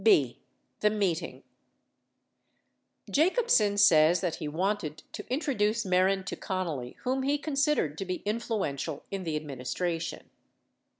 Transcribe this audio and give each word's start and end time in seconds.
1). 0.03 0.33
The 0.79 0.89
Meeting 0.89 1.43
Jacobsen 3.11 3.77
says 3.77 4.19
that 4.21 4.37
he 4.37 4.47
wanted 4.47 5.03
to 5.13 5.31
introduce 5.31 5.85
Mehren 5.85 6.25
to 6.25 6.35
Connally 6.35 6.95
whom 7.03 7.21
he 7.21 7.37
considered 7.37 7.99
to 7.99 8.05
be 8.05 8.23
influential 8.25 9.03
in 9.11 9.25
the 9.25 9.35
administration. 9.35 10.31